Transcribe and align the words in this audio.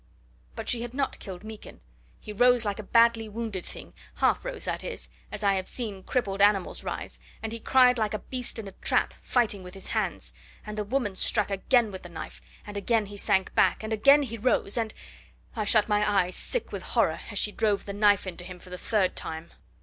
But 0.55 0.67
she 0.67 0.81
had 0.81 0.95
not 0.95 1.19
killed 1.19 1.43
Meekin. 1.43 1.79
He 2.19 2.33
rose 2.33 2.65
like 2.65 2.79
a 2.79 2.89
badly 2.89 3.29
wounded 3.29 3.63
thing 3.63 3.93
half 4.15 4.43
rose, 4.43 4.65
that 4.65 4.83
is, 4.83 5.09
as 5.31 5.43
I 5.43 5.53
have 5.53 5.67
seen 5.69 6.01
crippled 6.01 6.41
animals 6.41 6.83
rise, 6.83 7.19
and 7.43 7.51
he 7.51 7.59
cried 7.59 7.99
like 7.99 8.15
a 8.15 8.25
beast 8.33 8.57
in 8.57 8.67
a 8.67 8.71
trap, 8.71 9.13
fighting 9.21 9.61
with 9.61 9.75
his 9.75 9.89
hands. 9.89 10.33
And 10.65 10.75
the 10.75 10.83
woman 10.83 11.15
struck 11.15 11.51
again 11.51 11.91
with 11.91 12.01
the 12.01 12.09
knife 12.09 12.41
and 12.65 12.77
again 12.77 13.05
he 13.05 13.17
sank 13.17 13.53
back, 13.53 13.83
and 13.83 13.93
again 13.93 14.23
he 14.23 14.39
rose, 14.39 14.75
and... 14.75 14.91
I 15.55 15.65
shut 15.65 15.87
my 15.87 16.11
eyes, 16.23 16.35
sick 16.35 16.71
with 16.71 16.81
horror, 16.81 17.19
as 17.29 17.37
she 17.37 17.51
drove 17.51 17.85
the 17.85 17.93
knife 17.93 18.25
into 18.25 18.43
him 18.43 18.57
for 18.57 18.71
the 18.71 18.79
third 18.79 19.15
time. 19.15 19.51